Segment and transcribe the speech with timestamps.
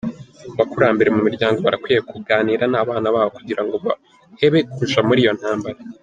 [0.55, 5.77] Abakurambere mu miryango barakwiye kuganira n'abana babo kugira bahebe kuja muri iyo ntambara.